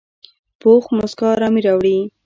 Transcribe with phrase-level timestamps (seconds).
[0.61, 1.97] پوخ مسکا آرامي راوړي